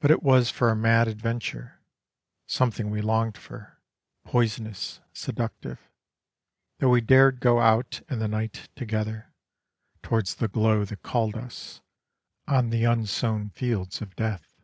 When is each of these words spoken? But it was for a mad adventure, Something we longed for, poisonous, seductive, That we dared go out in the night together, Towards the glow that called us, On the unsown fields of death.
But 0.00 0.10
it 0.10 0.22
was 0.22 0.48
for 0.50 0.70
a 0.70 0.74
mad 0.74 1.08
adventure, 1.08 1.78
Something 2.46 2.88
we 2.88 3.02
longed 3.02 3.36
for, 3.36 3.82
poisonous, 4.24 5.00
seductive, 5.12 5.90
That 6.78 6.88
we 6.88 7.02
dared 7.02 7.38
go 7.38 7.60
out 7.60 8.00
in 8.08 8.18
the 8.18 8.28
night 8.28 8.70
together, 8.74 9.34
Towards 10.02 10.36
the 10.36 10.48
glow 10.48 10.86
that 10.86 11.02
called 11.02 11.36
us, 11.36 11.82
On 12.48 12.70
the 12.70 12.84
unsown 12.84 13.50
fields 13.50 14.00
of 14.00 14.16
death. 14.16 14.58